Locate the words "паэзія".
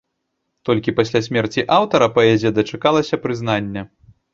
2.19-2.57